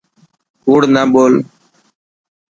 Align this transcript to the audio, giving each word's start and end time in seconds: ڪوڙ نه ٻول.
ڪوڙ 0.63 0.81
نه 0.93 1.03
ٻول. 1.13 1.33